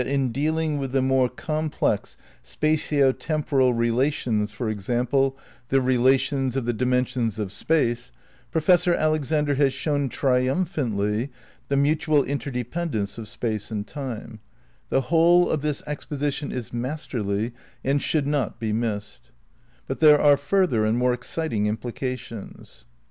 50. 0.03 0.09
170 0.09 0.17
THE 0.17 0.17
NEW 0.17 0.33
IDEALISM 0.33 0.81
v 0.81 0.81
relations 5.77 6.55
of 6.57 6.63
the 6.65 6.73
dimensions 6.73 7.37
of 7.37 7.51
Space, 7.51 8.09
Professor 8.49 8.95
Alex 8.95 9.31
ander 9.31 9.53
has 9.53 9.71
shown 9.71 10.09
triumphantly 10.09 11.29
the 11.67 11.77
mutual 11.77 12.23
interdepend 12.23 12.95
ence 12.95 13.19
of 13.19 13.27
Space 13.27 13.69
and 13.69 13.85
Time. 13.85 14.39
The 14.89 15.01
whole 15.01 15.47
of 15.51 15.61
this 15.61 15.83
exposition 15.85 16.51
is 16.51 16.73
masterly 16.73 17.51
and 17.83 18.01
should 18.01 18.25
not 18.25 18.59
be 18.59 18.73
missed. 18.73 19.25
)i 19.27 19.29
But 19.85 19.99
there 19.99 20.19
are 20.19 20.35
further 20.35 20.83
and 20.83 20.97
more 20.97 21.13
exciting 21.13 21.67
implications. 21.67 22.87